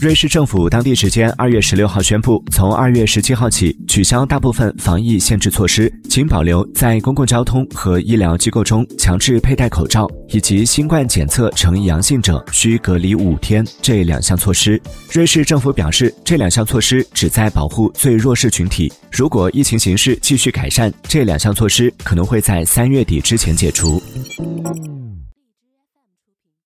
[0.00, 14.80] 瑞士政府当地时间二月十六号宣布，从二月十七号起取消大部分防疫限制措施，仅保留在公共交通和医疗机构中强制佩戴口罩，以及新冠检测呈阳性者需隔离五天这两项措施。
[15.12, 18.90] 瑞士政府表示，这两项措施旨在保护最弱势群体。
[19.12, 24.02] 如果疫情形势继续改善，这两项措施可能会在三月底之前解除。